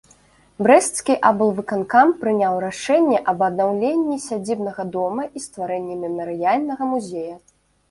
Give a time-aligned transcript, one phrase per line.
[0.67, 7.35] Брэсцкі аблвыканкам прыняў рашэнне аб аднаўленні сядзібнага дома і стварэнні мемарыяльнага музея.